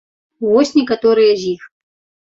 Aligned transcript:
Вось 0.45 0.71
некаторыя 0.79 1.37
з 1.43 1.53
іх. 1.53 1.61